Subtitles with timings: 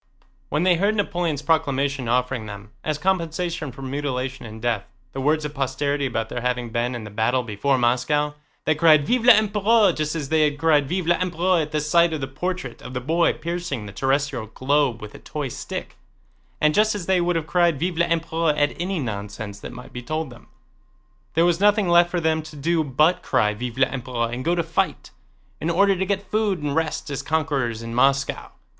[0.49, 5.45] When they heard Napoleon's proclamation offering them, as compensation for mutilation and death, the words
[5.45, 8.33] of posterity about their having been in the battle before Moscow,
[8.65, 12.19] they cried "Vive l'Empereur!" just as they had cried "Vive l'Empereur!" at the sight of
[12.21, 15.97] the portrait of the boy piercing the terrestrial globe with a toy stick,
[16.59, 20.01] and just as they would have cried "Vive l'Empereur!" at any nonsense that might be
[20.01, 20.47] told them.
[21.35, 24.63] There was nothing left for them to do but cry "Vive l'Empereur!" and go to
[24.63, 25.11] fight,
[25.59, 28.49] in order to get food and rest as conquerors in Moscow.